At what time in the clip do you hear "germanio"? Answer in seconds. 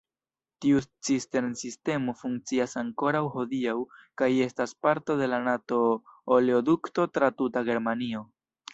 7.73-8.29